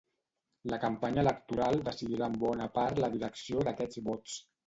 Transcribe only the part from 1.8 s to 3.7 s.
decidirà en bona part la direcció